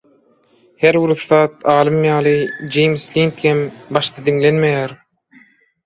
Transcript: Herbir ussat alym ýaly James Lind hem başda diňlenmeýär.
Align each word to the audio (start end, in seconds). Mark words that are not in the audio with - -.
Herbir 0.83 1.13
ussat 1.15 1.67
alym 1.75 1.99
ýaly 2.09 2.33
James 2.79 3.07
Lind 3.13 3.47
hem 3.47 3.65
başda 3.95 4.29
diňlenmeýär. 4.31 5.01